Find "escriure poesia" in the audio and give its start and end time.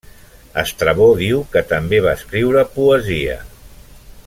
2.21-3.37